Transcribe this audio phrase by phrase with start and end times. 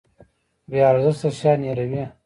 [0.69, 2.03] بې ارزښته شیان هیروي.